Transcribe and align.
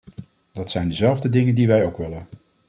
Dat 0.51 0.71
zijn 0.71 0.89
dezelfde 0.89 1.29
dingen 1.29 1.55
die 1.55 1.67
wij 1.67 1.85
ook 1.85 1.97
willen. 1.97 2.27